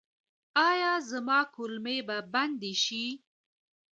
ایا 0.69 0.91
زما 1.09 1.39
کولمې 1.55 1.97
به 2.07 2.17
بندې 2.33 2.73
شي؟ 2.83 3.05